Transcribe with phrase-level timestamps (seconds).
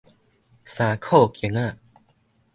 [0.65, 1.77] 衫褲弓仔